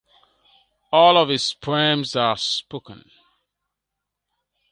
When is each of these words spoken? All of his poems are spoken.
All 0.91 1.15
of 1.15 1.29
his 1.29 1.53
poems 1.53 2.15
are 2.15 2.35
spoken. 2.35 3.11